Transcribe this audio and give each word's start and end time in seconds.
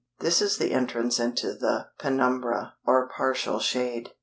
This 0.19 0.41
is 0.41 0.57
the 0.57 0.71
entrance 0.71 1.19
into 1.19 1.53
the 1.53 1.89
"penumbra" 1.99 2.73
(or 2.87 3.07
"Partial 3.07 3.59
shade"). 3.59 4.13